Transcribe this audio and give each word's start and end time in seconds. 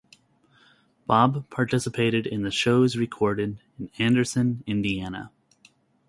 Bob 1.05 1.47
participated 1.51 2.25
in 2.25 2.41
the 2.41 2.49
shows 2.49 2.95
recorded 2.95 3.59
in 3.77 3.91
Anderson, 3.99 4.63
Indiana. 4.65 5.29